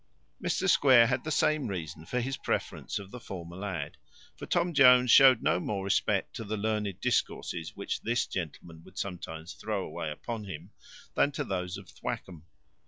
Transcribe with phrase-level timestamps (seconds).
[0.41, 3.97] Mr Square had the same reason for his preference of the former lad;
[4.35, 8.97] for Tom Jones showed no more regard to the learned discourses which this gentleman would
[8.97, 10.71] sometimes throw away upon him,
[11.13, 12.41] than to those of Thwackum.